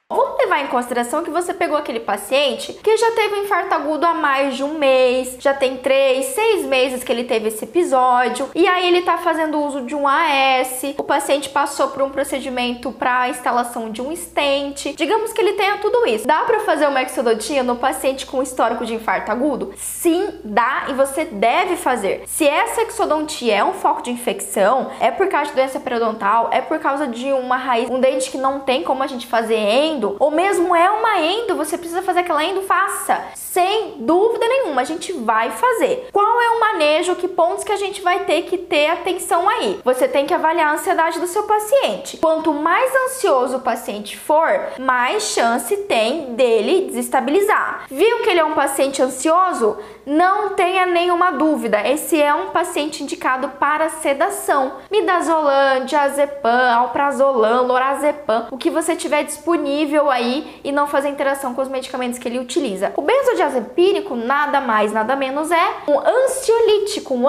Vamos 0.09 0.39
levar 0.39 0.61
em 0.61 0.69
consideração 0.69 1.25
que 1.25 1.31
você 1.31 1.53
pegou 1.53 1.77
aquele 1.77 1.99
paciente 1.99 2.73
que 2.75 2.97
já 2.97 3.11
teve 3.11 3.35
um 3.35 3.43
infarto 3.43 3.75
agudo 3.75 4.07
há 4.07 4.15
mais 4.15 4.55
de 4.55 4.63
um 4.63 4.79
mês, 4.79 5.37
já 5.41 5.53
tem 5.53 5.79
três, 5.79 6.27
seis 6.27 6.65
meses 6.65 7.03
que 7.03 7.11
ele 7.11 7.25
teve 7.25 7.49
esse 7.49 7.65
episódio, 7.65 8.49
e 8.55 8.69
aí 8.69 8.87
ele 8.87 9.03
tá 9.03 9.19
fazendo 9.19 9.61
uso 9.61 9.83
de 9.83 9.97
um 9.97 10.07
AS, 10.07 10.95
o 10.97 11.03
paciente 11.03 11.49
passou 11.49 11.89
por 11.89 12.03
um 12.03 12.11
procedimento 12.11 12.93
para 12.93 13.29
instalação 13.31 13.91
de 13.91 14.01
um 14.01 14.15
stent. 14.15 14.95
Digamos 14.95 15.33
que 15.33 15.41
ele 15.41 15.55
tenha 15.55 15.79
tudo 15.79 16.07
isso. 16.07 16.25
Dá 16.25 16.45
para 16.45 16.61
fazer 16.61 16.87
uma 16.87 17.03
exodontia 17.03 17.65
no 17.65 17.75
paciente 17.75 18.27
com 18.27 18.41
histórico 18.41 18.87
de 18.87 18.95
infarto 18.95 19.33
agudo? 19.33 19.73
Sim, 19.77 20.39
dá 20.45 20.85
e 20.89 20.93
você 20.93 21.25
deve 21.25 21.75
fazer. 21.75 22.23
Se 22.27 22.47
essa 22.47 22.83
exodontia 22.83 23.57
é 23.57 23.65
um 23.65 23.73
foco 23.73 24.03
de 24.03 24.13
infecção, 24.13 24.89
é 25.01 25.11
por 25.11 25.27
causa 25.27 25.51
de 25.51 25.57
doença 25.57 25.81
periodontal, 25.81 26.51
é 26.53 26.61
por 26.61 26.79
causa 26.79 27.09
de 27.09 27.33
uma 27.33 27.57
raiz, 27.57 27.91
um 27.91 27.99
dente 27.99 28.31
que 28.31 28.39
não 28.39 28.61
tem 28.61 28.85
como 28.85 29.03
a 29.03 29.09
gente 29.09 29.27
fazer 29.27 29.57
em 29.57 29.96
endo, 29.97 30.17
ou 30.19 30.31
mesmo 30.31 30.75
é 30.75 30.91
uma 30.91 31.21
endo, 31.21 31.57
você 31.57 31.77
precisa 31.79 32.03
fazer 32.03 32.21
aquela 32.21 32.45
endo, 32.45 32.63
faça. 32.63 33.25
Sem 33.35 33.95
dúvida 33.99 34.47
nenhuma, 34.47 34.83
a 34.83 34.85
gente 34.85 35.13
vai 35.13 35.51
fazer. 35.51 36.09
Qual 36.13 36.41
é 36.41 36.51
o 36.51 36.61
manejo, 36.61 37.17
que 37.17 37.27
pontos 37.27 37.65
que 37.65 37.73
a 37.73 37.77
gente 37.77 38.03
vai 38.03 38.25
ter 38.25 38.43
que 38.43 38.59
ter 38.59 38.89
atenção 38.89 39.49
aí? 39.49 39.81
Você 39.83 40.07
tem 40.07 40.27
que 40.27 40.35
avaliar 40.35 40.69
a 40.69 40.73
ansiedade 40.75 41.19
do 41.19 41.27
seu 41.27 41.45
paciente. 41.45 42.19
Quanto 42.19 42.53
mais 42.53 42.95
ansioso 43.07 43.57
o 43.57 43.61
paciente 43.61 44.19
for, 44.19 44.73
mais 44.79 45.23
chance 45.23 45.75
tem 45.75 46.35
dele 46.35 46.87
desestabilizar. 46.89 47.87
Viu 47.89 48.23
que 48.23 48.31
ele 48.31 48.41
é 48.41 48.45
um 48.45 48.55
paciente 48.55 49.01
ansioso? 49.03 49.79
Não 50.05 50.51
tenha 50.51 50.87
nenhuma 50.87 51.33
dúvida, 51.33 51.81
esse 51.89 52.21
é 52.21 52.33
um 52.33 52.51
paciente 52.51 53.03
indicado 53.03 53.49
para 53.59 53.89
sedação. 53.89 54.75
Midazolam, 54.91 55.85
diazepam, 55.85 56.75
alprazolam, 56.75 57.67
lorazepam, 57.67 58.47
o 58.51 58.57
que 58.57 58.71
você 58.71 58.95
tiver 58.95 59.25
disponível 59.25 59.86
aí 60.11 60.61
e 60.65 60.73
não 60.73 60.87
fazer 60.87 61.09
interação 61.09 61.55
com 61.55 61.63
os 61.63 61.69
medicamentos 61.69 62.19
que 62.19 62.29
ele 62.29 62.39
utiliza. 62.39 62.93
O 62.97 63.03
benzodiazepínico 63.03 64.15
nada 64.15 64.61
mais, 64.61 64.93
nada 64.93 65.15
menos 65.17 65.51
é 65.51 65.75
um 65.89 65.99
ansiolítico, 65.99 67.15
um 67.15 67.29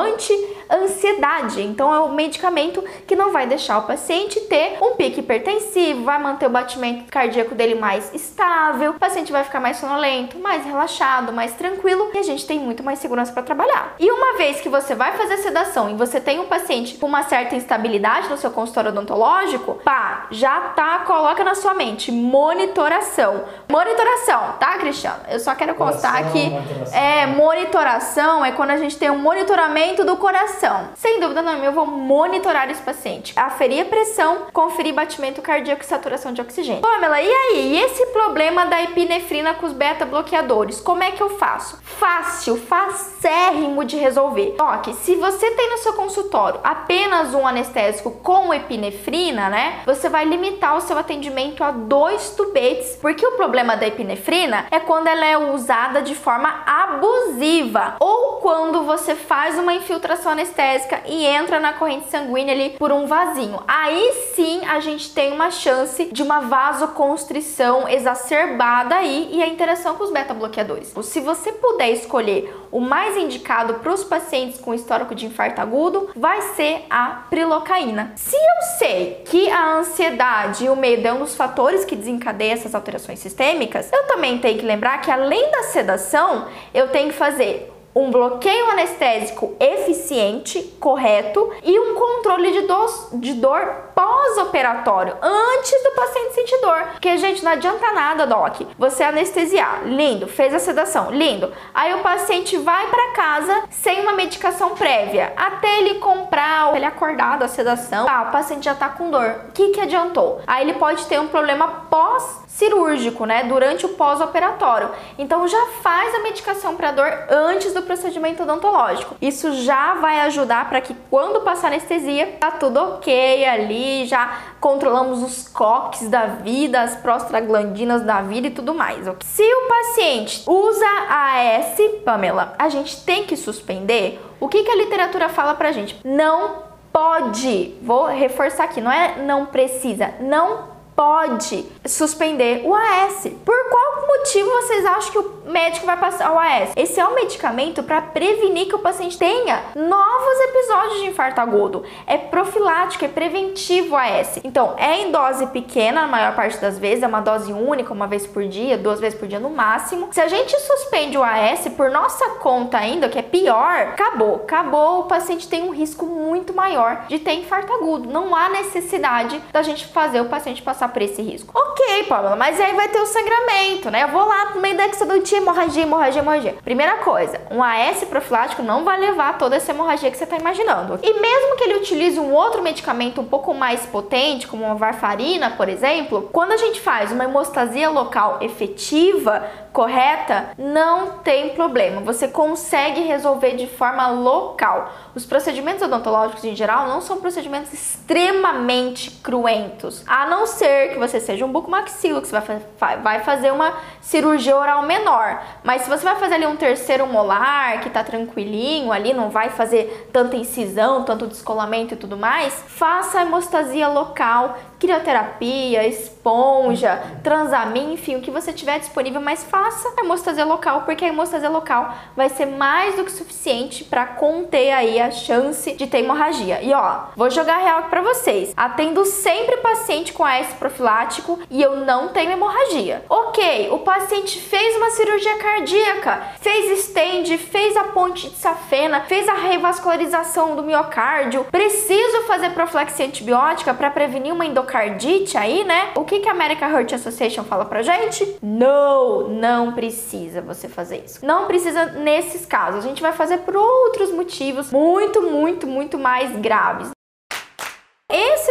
anti-ansiedade. 0.69 1.61
Então 1.61 1.93
é 1.93 1.99
um 1.99 2.13
medicamento 2.13 2.83
que 3.05 3.15
não 3.15 3.31
vai 3.31 3.47
deixar 3.47 3.79
o 3.79 3.83
paciente 3.83 4.39
ter 4.41 4.77
um 4.81 4.95
pique 4.95 5.19
hipertensivo, 5.19 6.03
vai 6.03 6.19
manter 6.19 6.47
o 6.47 6.49
batimento 6.49 7.05
cardíaco 7.11 7.55
dele 7.55 7.75
mais 7.75 8.13
estável, 8.13 8.91
o 8.91 8.99
paciente 8.99 9.31
vai 9.31 9.43
ficar 9.43 9.59
mais 9.59 9.77
sonolento, 9.77 10.37
mais 10.39 10.65
relaxado, 10.65 11.31
mais 11.31 11.53
tranquilo 11.53 12.11
e 12.13 12.17
a 12.17 12.23
gente 12.23 12.45
tem 12.45 12.59
muito 12.59 12.83
mais 12.83 12.99
segurança 12.99 13.31
para 13.31 13.43
trabalhar. 13.43 13.95
E 13.99 14.11
uma 14.11 14.37
vez 14.37 14.61
que 14.61 14.69
você 14.69 14.95
vai 14.95 15.15
fazer 15.17 15.37
sedação 15.37 15.89
e 15.91 15.93
você 15.93 16.19
tem 16.19 16.39
um 16.39 16.47
paciente 16.47 16.95
com 16.95 17.07
uma 17.07 17.23
certa 17.23 17.55
instabilidade 17.55 18.29
no 18.29 18.37
seu 18.37 18.51
consultório 18.51 18.91
odontológico, 18.91 19.75
pá, 19.83 20.27
já 20.31 20.59
tá, 20.75 20.99
coloca 20.99 21.43
na 21.43 21.55
sua 21.55 21.73
mente 21.73 22.11
monitoração. 22.11 23.43
Monitoração, 23.69 24.53
tá, 24.59 24.77
Cristiano? 24.77 25.19
Eu 25.29 25.39
só 25.39 25.53
quero 25.55 25.75
constar 25.75 26.31
que 26.31 26.51
é 26.93 27.25
monitoração 27.27 28.43
é 28.43 28.51
quando 28.51 28.71
a 28.71 28.77
gente 28.77 28.97
tem 28.97 29.09
um 29.09 29.19
monitoramento 29.19 30.03
do 30.03 30.17
coração. 30.17 30.56
Sem 30.95 31.19
dúvida 31.19 31.41
nenhuma, 31.41 31.65
eu 31.65 31.71
vou 31.71 31.85
monitorar 31.85 32.69
esse 32.69 32.81
paciente, 32.81 33.31
aferir 33.35 33.81
a 33.81 33.85
pressão, 33.85 34.47
conferir 34.51 34.93
batimento 34.93 35.41
cardíaco 35.41 35.83
e 35.83 35.85
saturação 35.85 36.33
de 36.33 36.41
oxigênio. 36.41 36.81
Pamela, 36.81 37.21
e 37.21 37.29
aí? 37.29 37.73
E 37.73 37.79
esse 37.79 38.07
problema 38.07 38.65
da 38.65 38.81
epinefrina 38.81 39.53
com 39.53 39.67
os 39.67 39.73
beta 39.73 40.05
bloqueadores? 40.05 40.81
Como 40.81 41.03
é 41.03 41.11
que 41.11 41.21
eu 41.21 41.37
faço? 41.37 41.79
Fácil, 41.83 42.57
facérrimo 42.57 43.85
de 43.85 43.97
resolver. 43.97 44.55
Ó, 44.59 44.77
que 44.77 44.93
se 44.93 45.15
você 45.15 45.51
tem 45.51 45.69
no 45.69 45.77
seu 45.77 45.93
consultório 45.93 46.59
apenas 46.63 47.33
um 47.33 47.45
anestésico 47.45 48.11
com 48.11 48.53
epinefrina, 48.53 49.49
né? 49.49 49.81
Você 49.85 50.09
vai 50.09 50.25
limitar 50.25 50.75
o 50.75 50.81
seu 50.81 50.97
atendimento 50.97 51.63
a 51.63 51.71
dois 51.71 52.31
tubetes, 52.31 52.97
porque 52.99 53.25
o 53.25 53.33
problema 53.33 53.77
da 53.77 53.87
epinefrina 53.87 54.65
é 54.71 54.79
quando 54.79 55.07
ela 55.07 55.25
é 55.25 55.37
usada 55.37 56.01
de 56.01 56.15
forma 56.15 56.63
abusiva 56.65 57.95
ou 57.99 58.16
quando 58.47 58.83
você 58.83 59.13
faz 59.13 59.59
uma 59.59 59.73
infiltração 59.73 60.31
anestésica 60.31 61.01
e 61.05 61.25
entra 61.25 61.59
na 61.59 61.73
corrente 61.73 62.09
sanguínea 62.09 62.53
ali 62.53 62.69
por 62.77 62.93
um 62.93 63.05
vasinho. 63.05 63.61
Aí 63.67 64.13
sim 64.35 64.61
a 64.65 64.79
gente 64.79 65.13
tem 65.13 65.33
uma 65.33 65.51
chance 65.51 66.05
de 66.05 66.23
uma 66.23 66.39
vasoconstrição 66.39 67.89
exacerbada 67.89 68.95
aí 68.95 69.31
e 69.33 69.43
a 69.43 69.47
interação 69.47 69.95
com 69.95 70.05
os 70.05 70.11
beta 70.11 70.33
bloqueadores. 70.33 70.93
Se 71.03 71.19
você 71.19 71.51
puder 71.51 71.89
escolher 71.89 72.55
o 72.71 72.79
mais 72.79 73.17
indicado 73.17 73.73
para 73.73 73.91
os 73.91 74.05
pacientes 74.05 74.61
com 74.61 74.73
histórico 74.73 75.13
de 75.13 75.25
infarto 75.25 75.59
agudo 75.59 76.11
vai 76.15 76.41
ser 76.53 76.85
a 76.89 77.25
prilocaína. 77.29 78.13
Se 78.15 78.37
eu 78.37 78.77
sei 78.79 79.23
que 79.25 79.49
a 79.49 79.73
ansiedade 79.73 80.63
e 80.63 80.69
o 80.69 80.75
medo 80.77 81.05
é 81.05 81.11
um 81.11 81.19
dos 81.19 81.35
fatores 81.35 81.83
que 81.83 81.97
desencadeia 81.97 82.53
essas 82.53 82.73
alterações 82.73 83.19
sistêmicas, 83.19 83.91
eu 83.91 84.07
também 84.07 84.37
tenho 84.37 84.57
que 84.57 84.65
lembrar 84.65 85.01
que 85.01 85.11
além 85.11 85.51
da 85.51 85.63
sedação, 85.63 86.47
eu 86.73 86.87
tenho 86.87 87.09
que 87.09 87.15
fazer 87.15 87.73
um 87.97 88.11
bloqueio 88.11 88.69
anestésico 88.69 89.55
eficiente, 89.59 90.61
correto 90.79 91.51
e 91.63 91.79
um 91.79 91.95
controle 91.95 92.51
de 92.51 92.61
dor, 92.61 93.09
de 93.13 93.33
dor 93.33 93.86
pós-operatório, 93.97 95.15
antes 95.23 95.83
do 95.83 95.91
paciente 95.95 96.35
sentir 96.35 96.61
dor. 96.61 96.89
Porque, 96.91 97.17
gente, 97.17 97.43
não 97.43 97.53
adianta 97.53 97.91
nada, 97.93 98.27
Doc. 98.27 98.61
Você 98.77 99.03
anestesiar, 99.03 99.81
lindo, 99.85 100.27
fez 100.27 100.53
a 100.53 100.59
sedação, 100.59 101.09
lindo. 101.09 101.51
Aí 101.73 101.95
o 101.95 102.03
paciente 102.03 102.57
vai 102.57 102.85
para 102.87 103.13
casa 103.13 103.63
sem 103.71 104.01
uma 104.01 104.13
medicação 104.13 104.75
prévia, 104.75 105.33
até 105.35 105.79
ele 105.79 105.95
comprar, 105.95 106.75
ele 106.75 106.85
acordar 106.85 107.39
da 107.39 107.47
sedação, 107.47 108.05
ah, 108.07 108.27
o 108.27 108.31
paciente 108.31 108.65
já 108.65 108.75
tá 108.75 108.87
com 108.87 109.09
dor. 109.09 109.45
O 109.49 109.51
que 109.51 109.69
que 109.69 109.81
adiantou? 109.81 110.41
Aí 110.45 110.63
ele 110.63 110.77
pode 110.77 111.03
ter 111.07 111.19
um 111.19 111.27
problema 111.27 111.67
pós 111.89 112.45
cirúrgico, 112.57 113.25
né, 113.25 113.43
durante 113.43 113.85
o 113.85 113.89
pós-operatório. 113.89 114.89
Então 115.17 115.47
já 115.47 115.63
faz 115.83 116.15
a 116.15 116.19
medicação 116.19 116.75
para 116.75 116.91
dor 116.91 117.25
antes 117.29 117.71
do 117.71 117.83
procedimento 117.83 118.41
odontológico. 118.41 119.15
Isso 119.21 119.53
já 119.61 119.93
vai 119.95 120.21
ajudar 120.21 120.67
para 120.67 120.81
que 120.81 120.95
quando 121.07 121.41
passar 121.41 121.67
anestesia, 121.67 122.35
tá 122.39 122.49
tudo 122.49 122.79
ok 122.79 123.45
ali, 123.45 123.86
já 124.05 124.39
controlamos 124.59 125.23
os 125.23 125.47
coques 125.47 126.09
da 126.09 126.25
vida, 126.25 126.81
as 126.81 126.95
prostaglandinas 126.95 128.03
da 128.03 128.21
vida 128.21 128.47
e 128.47 128.51
tudo 128.51 128.73
mais. 128.73 129.05
Se 129.21 129.43
o 129.43 129.67
paciente 129.67 130.43
usa 130.47 130.85
AS, 131.09 131.77
Pamela, 132.03 132.55
a 132.57 132.69
gente 132.69 133.03
tem 133.03 133.23
que 133.23 133.35
suspender. 133.35 134.21
O 134.39 134.47
que, 134.47 134.63
que 134.63 134.71
a 134.71 134.75
literatura 134.75 135.29
fala 135.29 135.55
pra 135.55 135.71
gente? 135.71 135.99
Não 136.03 136.63
pode. 136.91 137.75
Vou 137.81 138.05
reforçar 138.05 138.65
aqui, 138.65 138.81
não 138.81 138.91
é 138.91 139.17
não 139.17 139.45
precisa, 139.45 140.13
não 140.19 140.76
pode 140.97 141.63
suspender 141.85 142.63
o 142.65 142.73
AS. 142.73 143.27
Por 143.45 143.69
qual 143.69 144.07
motivo 144.07 144.49
vocês 144.49 144.83
acham 144.83 145.11
que 145.11 145.19
o 145.19 145.51
médico 145.51 145.85
vai 145.85 145.95
passar 145.95 146.33
o 146.33 146.39
AS? 146.39 146.71
Esse 146.75 146.99
é 146.99 147.07
um 147.07 147.13
medicamento 147.13 147.83
para 147.83 148.01
prevenir 148.01 148.67
que 148.67 148.73
o 148.73 148.79
paciente 148.79 149.15
tenha 149.15 149.61
novos 149.75 150.39
episódios 150.49 151.01
de 151.01 151.05
infarto 151.05 151.39
agudo. 151.39 151.83
É 152.07 152.17
profilático, 152.17 153.05
é 153.05 153.07
preventivo 153.07 153.93
o 153.93 153.97
AS. 153.97 154.39
Então, 154.43 154.73
é 154.75 155.03
em 155.03 155.11
dose 155.11 155.45
pequena 155.47 156.01
na 156.01 156.07
maior 156.07 156.35
parte 156.35 156.57
das 156.57 156.79
vezes, 156.79 157.03
é 157.03 157.07
uma 157.07 157.21
dose 157.21 157.53
única, 157.53 157.93
uma 157.93 158.07
vez 158.07 158.25
por 158.25 158.47
dia, 158.47 158.75
duas 158.75 158.99
vezes 158.99 159.19
por 159.19 159.27
dia 159.27 159.39
no 159.39 159.51
máximo. 159.51 160.09
Se 160.11 160.19
a 160.19 160.27
gente 160.27 160.59
suspende 160.59 161.15
o 161.15 161.23
AS 161.23 161.67
por 161.77 161.91
nossa 161.91 162.27
conta 162.39 162.79
ainda, 162.79 163.07
que 163.07 163.19
é 163.19 163.21
pior, 163.21 163.89
acabou. 163.89 164.35
Acabou, 164.37 165.01
o 165.01 165.03
paciente 165.03 165.47
tem 165.47 165.61
um 165.61 165.71
risco 165.71 166.07
muito 166.07 166.55
maior 166.55 167.05
de 167.07 167.19
ter 167.19 167.33
infarto 167.33 167.71
agudo. 167.71 168.09
Não 168.09 168.35
há 168.35 168.49
necessidade 168.49 169.39
da 169.53 169.61
gente 169.61 169.85
fazer 169.85 170.21
o 170.21 170.25
paciente 170.25 170.63
passar 170.63 170.86
passar 170.87 170.93
por 170.93 171.01
esse 171.01 171.21
risco. 171.21 171.53
Ok, 171.55 172.03
Pamela, 172.05 172.35
mas 172.35 172.59
aí 172.59 172.73
vai 172.73 172.87
ter 172.87 172.99
o 172.99 173.05
sangramento, 173.05 173.91
né? 173.91 174.03
Eu 174.03 174.07
vou 174.09 174.25
lá 174.25 174.55
no 174.55 174.61
meio 174.61 174.75
da 174.75 174.87
exodontia, 174.87 175.37
hemorragia, 175.37 175.83
hemorragia, 175.83 176.21
hemorragia. 176.21 176.55
Primeira 176.63 176.97
coisa, 176.97 177.41
um 177.51 177.61
AS 177.61 178.03
profilático 178.05 178.63
não 178.63 178.83
vai 178.83 178.99
levar 178.99 179.37
toda 179.37 179.55
essa 179.55 179.71
hemorragia 179.71 180.09
que 180.09 180.17
você 180.17 180.23
está 180.23 180.37
imaginando. 180.37 180.99
E 181.03 181.19
mesmo 181.19 181.55
que 181.57 181.63
ele 181.63 181.75
utilize 181.75 182.19
um 182.19 182.33
outro 182.33 182.61
medicamento 182.61 183.21
um 183.21 183.25
pouco 183.25 183.53
mais 183.53 183.85
potente, 183.85 184.47
como 184.47 184.65
uma 184.65 184.75
varfarina, 184.75 185.51
por 185.51 185.69
exemplo, 185.69 186.29
quando 186.31 186.53
a 186.53 186.57
gente 186.57 186.79
faz 186.81 187.11
uma 187.11 187.25
hemostasia 187.25 187.89
local 187.89 188.39
efetiva, 188.41 189.45
correta, 189.71 190.49
não 190.57 191.19
tem 191.19 191.49
problema. 191.49 192.01
Você 192.01 192.27
consegue 192.27 193.01
resolver 193.01 193.55
de 193.55 193.67
forma 193.67 194.07
local. 194.07 194.91
Os 195.13 195.25
procedimentos 195.25 195.83
odontológicos 195.83 196.43
em 196.43 196.55
geral 196.55 196.87
não 196.87 197.01
são 197.01 197.17
procedimentos 197.17 197.71
extremamente 197.73 199.11
cruentos, 199.11 200.03
a 200.07 200.25
não 200.25 200.47
ser 200.47 200.76
que 200.89 200.99
você 200.99 201.19
seja 201.19 201.45
um 201.45 201.51
bucomaxilo, 201.51 202.21
que 202.21 202.27
você 202.27 202.39
vai, 202.79 202.97
vai 202.97 203.19
fazer 203.19 203.51
uma 203.51 203.73
cirurgia 204.01 204.55
oral 204.55 204.83
menor. 204.83 205.41
Mas 205.63 205.83
se 205.83 205.89
você 205.89 206.03
vai 206.03 206.15
fazer 206.15 206.35
ali 206.35 206.45
um 206.45 206.55
terceiro 206.55 207.05
molar, 207.07 207.81
que 207.81 207.89
tá 207.89 208.03
tranquilinho 208.03 208.91
ali, 208.91 209.13
não 209.13 209.29
vai 209.29 209.49
fazer 209.49 210.09
tanta 210.11 210.35
incisão, 210.35 211.03
tanto 211.03 211.27
descolamento 211.27 211.93
e 211.93 211.97
tudo 211.97 212.17
mais, 212.17 212.53
faça 212.67 213.19
a 213.19 213.21
hemostasia 213.21 213.87
local 213.87 214.57
crioterapia, 214.79 215.87
esponja, 215.87 217.01
transamin, 217.23 217.93
enfim, 217.93 218.15
o 218.15 218.21
que 218.21 218.31
você 218.31 218.53
tiver 218.53 218.79
disponível, 218.79 219.19
mas 219.19 219.43
faça 219.43 219.89
a 219.97 220.01
hemostasia 220.01 220.45
local, 220.45 220.83
porque 220.83 221.03
a 221.03 221.07
hemostasia 221.07 221.49
local 221.49 221.93
vai 222.15 222.29
ser 222.29 222.45
mais 222.45 222.95
do 222.95 223.03
que 223.03 223.11
suficiente 223.11 223.83
para 223.83 224.05
conter 224.05 224.71
aí 224.71 224.99
a 224.99 225.11
chance 225.11 225.73
de 225.73 225.87
ter 225.87 225.99
hemorragia. 225.99 226.61
E 226.61 226.73
ó, 226.73 227.05
vou 227.15 227.29
jogar 227.29 227.57
real 227.57 227.83
para 227.83 228.01
vocês. 228.01 228.53
Atendo 228.55 229.03
sempre 229.05 229.57
paciente 229.57 230.13
com 230.13 230.23
AS 230.23 230.47
profilático 230.59 231.39
e 231.49 231.61
eu 231.61 231.77
não 231.77 232.09
tenho 232.09 232.31
hemorragia. 232.31 233.03
OK, 233.09 233.69
o 233.71 233.79
paciente 233.79 234.39
fez 234.39 234.75
uma 234.77 234.91
cirurgia 234.91 235.37
cardíaca, 235.37 236.21
fez 236.39 236.79
stent, 236.81 237.37
fez 237.37 237.75
a 237.75 237.85
ponte 237.85 238.29
de 238.29 238.35
safena, 238.35 239.01
fez 239.01 239.27
a 239.27 239.33
revascularização 239.33 240.55
do 240.55 240.63
miocárdio, 240.63 241.45
preciso 241.45 242.23
fazer 242.23 242.51
profilaxia 242.51 243.05
antibiótica 243.05 243.73
para 243.73 243.89
prevenir 243.89 244.33
uma 244.33 244.45
endocardite 244.45 244.66
miocardite 244.67 245.37
aí, 245.37 245.63
né? 245.63 245.91
O 245.95 246.03
que, 246.03 246.19
que 246.19 246.27
a 246.27 246.31
American 246.31 246.69
Heart 246.69 246.93
Association 246.93 247.43
fala 247.43 247.65
pra 247.65 247.81
gente? 247.81 248.37
Não, 248.41 249.27
não 249.29 249.73
precisa 249.73 250.41
você 250.41 250.67
fazer 250.67 251.03
isso. 251.05 251.25
Não 251.25 251.47
precisa 251.47 251.85
nesses 251.85 252.45
casos. 252.45 252.83
A 252.83 252.87
gente 252.87 253.01
vai 253.01 253.13
fazer 253.13 253.39
por 253.39 253.55
outros 253.55 254.11
motivos 254.11 254.71
muito, 254.71 255.21
muito, 255.21 255.65
muito 255.65 255.97
mais 255.97 256.35
graves. 256.37 256.96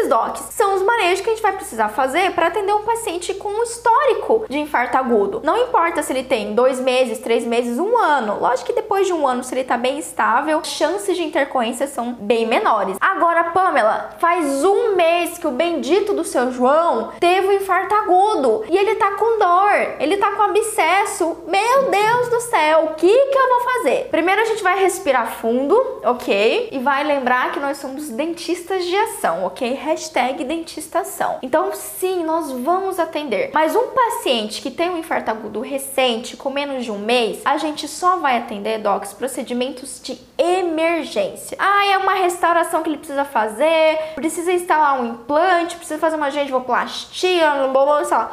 Esse 0.07 0.09
esses, 0.09 0.09
docs? 0.09 0.41
São 0.51 0.75
os 0.75 0.83
manejos 0.83 1.21
que 1.21 1.31
a 1.31 1.33
gente 1.33 1.43
vai 1.43 1.53
precisar 1.53 1.89
fazer 1.89 2.33
para 2.33 2.47
atender 2.47 2.73
um 2.73 2.83
paciente 2.83 3.35
com 3.35 3.49
um 3.49 3.63
histórico 3.63 4.47
de 4.49 4.59
infarto 4.59 4.97
agudo. 4.97 5.41
Não 5.45 5.57
importa 5.57 6.03
se 6.03 6.13
ele 6.13 6.23
tem 6.23 6.55
dois 6.55 6.81
meses, 6.81 7.19
três 7.19 7.45
meses, 7.45 7.79
um 7.79 7.99
ano. 7.99 8.39
Lógico 8.41 8.69
que 8.69 8.73
depois 8.73 9.07
de 9.07 9.13
um 9.13 9.27
ano, 9.27 9.45
se 9.45 9.55
ele 9.55 9.65
tá 9.65 9.77
bem 9.77 9.99
estável, 9.99 10.63
chances 10.65 11.17
de 11.17 11.25
intercorrência 11.25 11.87
são 11.87 12.13
bem 12.13 12.47
menores. 12.47 12.97
Agora, 13.01 13.45
Pamela, 13.51 14.11
faz 14.19 14.65
um 14.65 14.95
mês 14.95 15.39
que 15.39 15.47
o 15.47 15.51
bendito 15.51 16.15
do 16.15 16.25
seu 16.25 16.53
João 16.53 17.13
teve 17.21 17.49
um 17.49 17.53
infarto 17.53 17.95
agudo 17.95 18.65
e 18.69 18.77
ele 18.77 18.95
tá 18.95 19.13
com 19.13 19.39
dor, 19.39 19.97
ele 19.99 20.17
tá 20.17 20.33
com 20.33 20.43
abscesso. 20.43 21.39
Meu 21.47 21.91
Deus 21.91 22.29
do 22.29 22.41
céu, 22.41 22.85
o 22.85 22.95
que 22.95 23.09
que 23.09 23.39
eu 23.39 23.49
vou 23.49 23.61
fazer? 23.61 24.09
Primeiro 24.11 24.43
a 24.43 24.45
gente 24.45 24.63
vai 24.63 24.79
respirar 24.81 25.39
fundo, 25.41 25.77
ok? 26.05 26.69
E 26.73 26.79
vai 26.79 27.05
lembrar 27.05 27.53
que 27.53 27.61
nós 27.61 27.79
somos 27.79 28.09
dentistas 28.09 28.85
de 28.85 28.97
ação, 28.97 29.45
ok? 29.45 29.75
Hashtag 29.97 30.45
dentistação. 30.45 31.39
Então, 31.41 31.73
sim, 31.73 32.23
nós 32.23 32.53
vamos 32.53 32.99
atender. 32.99 33.51
Mas 33.55 33.75
um 33.75 33.87
paciente 33.89 34.61
que 34.61 34.71
tem 34.71 34.91
um 34.91 34.99
infarto 34.99 35.31
agudo 35.31 35.63
recente, 35.63 36.37
com 36.37 36.51
menos 36.51 36.85
de 36.85 36.93
um 36.93 36.99
mês, 36.99 37.41
a 37.47 37.57
gente 37.57 37.89
só 37.89 38.17
vai 38.17 38.37
atender, 38.37 38.79
docs, 38.79 39.15
procedimentos 39.15 39.99
de 40.03 40.21
emergência. 40.37 41.57
Ah, 41.59 41.87
é 41.87 41.97
uma 41.97 42.13
restauração 42.13 42.83
que 42.83 42.91
ele 42.91 42.99
precisa 42.99 43.25
fazer, 43.25 43.99
precisa 44.15 44.53
instalar 44.53 45.01
um 45.01 45.07
implante, 45.07 45.77
precisa 45.77 45.99
fazer 45.99 46.17
uma 46.17 46.31
gengivoplastia. 46.31 47.55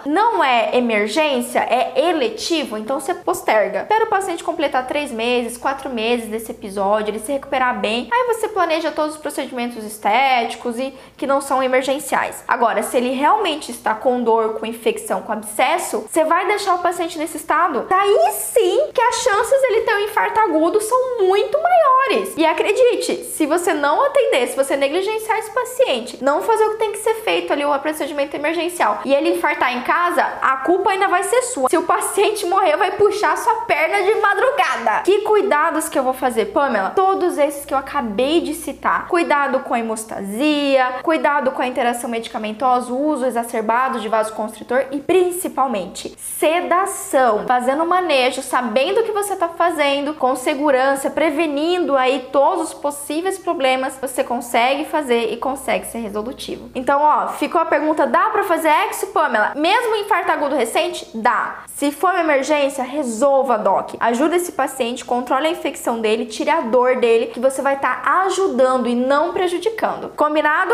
Não 0.05 0.43
é 0.43 0.75
emergência, 0.75 1.59
é 1.59 1.93
eletivo, 1.95 2.77
então 2.77 2.99
você 2.99 3.13
posterga. 3.13 3.83
Espera 3.83 4.03
o 4.03 4.09
paciente 4.09 4.43
completar 4.43 4.85
três 4.85 5.13
meses, 5.13 5.57
quatro 5.57 5.89
meses 5.89 6.27
desse 6.27 6.51
episódio, 6.51 7.11
ele 7.11 7.19
se 7.19 7.31
recuperar 7.31 7.79
bem. 7.79 8.09
Aí 8.11 8.35
você 8.35 8.49
planeja 8.49 8.91
todos 8.91 9.15
os 9.15 9.21
procedimentos 9.21 9.81
estéticos 9.85 10.77
e 10.77 10.93
que 11.15 11.25
não 11.25 11.39
são 11.39 11.52
emergenciais. 11.61 12.43
Agora, 12.47 12.81
se 12.81 12.97
ele 12.97 13.11
realmente 13.11 13.71
está 13.71 13.93
com 13.93 14.23
dor, 14.23 14.59
com 14.59 14.65
infecção, 14.65 15.21
com 15.21 15.31
abscesso, 15.31 16.05
você 16.09 16.23
vai 16.23 16.47
deixar 16.47 16.75
o 16.75 16.79
paciente 16.79 17.17
nesse 17.19 17.37
estado? 17.37 17.85
Daí 17.89 18.31
sim 18.31 18.89
que 18.93 19.01
as 19.01 19.15
chances 19.17 19.61
dele 19.61 19.81
ter 19.81 19.95
um 19.95 19.99
infarto 19.99 20.39
agudo 20.39 20.81
são 20.81 21.19
muito 21.19 21.57
maiores. 21.61 22.33
E 22.37 22.45
acredite, 22.45 23.25
se 23.25 23.45
você 23.45 23.73
não 23.73 24.03
atender, 24.05 24.47
se 24.47 24.55
você 24.55 24.75
negligenciar 24.75 25.37
esse 25.39 25.51
paciente, 25.51 26.23
não 26.23 26.41
fazer 26.41 26.65
o 26.65 26.71
que 26.71 26.77
tem 26.77 26.91
que 26.91 26.99
ser 26.99 27.15
feito 27.15 27.51
ali, 27.51 27.65
o 27.65 27.79
procedimento 27.79 28.35
emergencial, 28.35 29.01
e 29.05 29.13
ele 29.13 29.31
infartar 29.31 29.75
em 29.75 29.81
casa, 29.81 30.23
a 30.41 30.57
culpa 30.57 30.91
ainda 30.91 31.07
vai 31.07 31.23
ser 31.23 31.41
sua. 31.43 31.69
Se 31.69 31.77
o 31.77 31.83
paciente 31.83 32.45
morrer, 32.45 32.77
vai 32.77 32.91
puxar 32.91 33.37
sua 33.37 33.53
perna 33.61 34.01
de 34.03 34.15
madrugada. 34.15 35.01
Que 35.03 35.21
cuidados 35.21 35.89
que 35.89 35.97
eu 35.97 36.03
vou 36.03 36.13
fazer, 36.13 36.45
Pamela? 36.45 36.91
Todos 36.91 37.37
esses 37.37 37.65
que 37.65 37.73
eu 37.73 37.77
acabei 37.77 38.41
de 38.41 38.53
citar. 38.53 39.07
Cuidado 39.07 39.59
com 39.61 39.73
a 39.73 39.79
hemostasia, 39.79 40.99
cuidado 41.43 41.51
com 41.51 41.61
a 41.61 41.67
interação 41.67 42.09
medicamentosa, 42.09 42.93
o 42.93 43.07
uso 43.07 43.25
exacerbado 43.25 43.99
de 43.99 44.07
vasoconstritor 44.07 44.85
e 44.91 44.99
principalmente 44.99 46.15
sedação. 46.17 47.45
Fazendo 47.45 47.85
manejo, 47.85 48.41
sabendo 48.41 49.01
o 49.01 49.03
que 49.03 49.11
você 49.11 49.33
está 49.33 49.49
fazendo, 49.49 50.13
com 50.13 50.35
segurança, 50.35 51.09
prevenindo 51.09 51.97
aí 51.97 52.27
todos 52.31 52.69
os 52.69 52.73
possíveis 52.73 53.37
problemas, 53.37 53.97
você 53.99 54.23
consegue 54.23 54.85
fazer 54.85 55.33
e 55.33 55.37
consegue 55.37 55.85
ser 55.87 55.99
resolutivo. 55.99 56.69
Então, 56.73 57.01
ó, 57.01 57.29
ficou 57.29 57.59
a 57.59 57.65
pergunta: 57.65 58.07
dá 58.07 58.29
para 58.29 58.43
fazer 58.43 58.69
exo, 58.87 59.07
Pamela? 59.07 59.53
Mesmo 59.55 59.95
infarto 59.95 60.31
agudo 60.31 60.55
recente? 60.55 61.09
Dá. 61.13 61.63
Se 61.67 61.91
for 61.91 62.11
uma 62.11 62.21
emergência, 62.21 62.83
resolva, 62.83 63.57
doc. 63.57 63.95
Ajuda 63.99 64.35
esse 64.35 64.51
paciente, 64.51 65.03
controle 65.03 65.47
a 65.47 65.51
infecção 65.51 65.99
dele, 65.99 66.25
tire 66.25 66.49
a 66.49 66.61
dor 66.61 66.97
dele, 66.97 67.27
que 67.27 67.39
você 67.39 67.61
vai 67.61 67.75
estar 67.75 68.01
tá 68.01 68.21
ajudando 68.25 68.87
e 68.87 68.95
não 68.95 69.33
prejudicando. 69.33 70.09
Combinado? 70.15 70.73